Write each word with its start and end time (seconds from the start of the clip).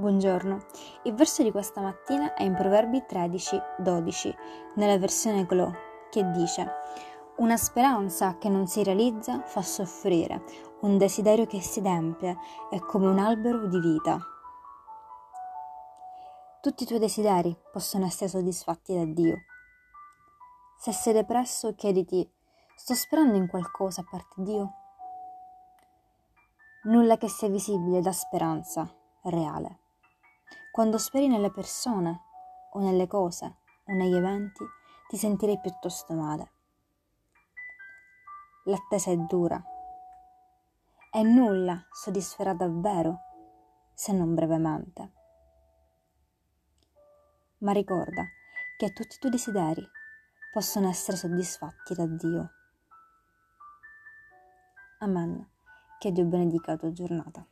Buongiorno, 0.00 0.64
il 1.02 1.12
verso 1.12 1.42
di 1.42 1.50
questa 1.50 1.82
mattina 1.82 2.32
è 2.32 2.42
in 2.42 2.54
Proverbi 2.54 3.04
13, 3.06 3.60
12, 3.80 4.34
nella 4.76 4.96
versione 4.96 5.44
Glow, 5.44 5.70
che 6.08 6.30
dice 6.30 6.72
Una 7.36 7.58
speranza 7.58 8.38
che 8.38 8.48
non 8.48 8.66
si 8.66 8.82
realizza 8.82 9.42
fa 9.42 9.60
soffrire, 9.60 10.42
un 10.80 10.96
desiderio 10.96 11.44
che 11.44 11.60
si 11.60 11.80
adempie 11.80 12.34
è 12.70 12.78
come 12.78 13.08
un 13.08 13.18
albero 13.18 13.66
di 13.66 13.78
vita. 13.78 14.18
Tutti 16.62 16.84
i 16.84 16.86
tuoi 16.86 16.98
desideri 16.98 17.54
possono 17.70 18.06
essere 18.06 18.30
soddisfatti 18.30 18.94
da 18.94 19.04
Dio. 19.04 19.36
Se 20.78 20.92
sei 20.92 21.12
depresso, 21.12 21.74
chiediti, 21.74 22.26
sto 22.74 22.94
sperando 22.94 23.36
in 23.36 23.48
qualcosa 23.48 24.00
a 24.00 24.06
parte 24.10 24.42
Dio? 24.42 24.72
Nulla 26.84 27.18
che 27.18 27.28
sia 27.28 27.48
visibile 27.48 28.00
dà 28.00 28.12
speranza 28.12 28.90
reale. 29.24 29.79
Quando 30.70 30.98
speri 30.98 31.26
nelle 31.26 31.50
persone 31.50 32.20
o 32.72 32.78
nelle 32.78 33.08
cose 33.08 33.56
o 33.86 33.92
negli 33.92 34.14
eventi, 34.14 34.64
ti 35.08 35.16
sentirei 35.16 35.58
piuttosto 35.60 36.14
male. 36.14 36.52
L'attesa 38.64 39.10
è 39.10 39.16
dura 39.16 39.60
e 41.12 41.22
nulla 41.22 41.84
soddisferà 41.90 42.54
davvero 42.54 43.18
se 43.94 44.12
non 44.12 44.34
brevemente. 44.34 45.12
Ma 47.58 47.72
ricorda 47.72 48.24
che 48.76 48.92
tutti 48.92 49.16
i 49.16 49.18
tuoi 49.18 49.32
desideri 49.32 49.84
possono 50.52 50.88
essere 50.88 51.16
soddisfatti 51.16 51.94
da 51.94 52.06
Dio. 52.06 52.50
Amen. 55.00 55.50
Che 55.98 56.12
Dio 56.12 56.24
benedica 56.24 56.72
la 56.72 56.78
tua 56.78 56.92
giornata. 56.92 57.44